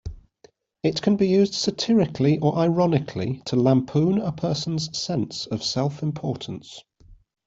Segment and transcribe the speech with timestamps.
[0.81, 6.83] It can be used satirically or ironically to lampoon a person's sense of self-importance.